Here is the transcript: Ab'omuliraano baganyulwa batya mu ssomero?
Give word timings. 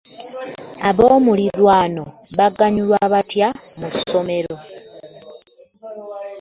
Ab'omuliraano 0.89 2.03
baganyulwa 2.37 2.97
batya 3.13 3.47
mu 3.79 3.87
ssomero? 3.93 4.57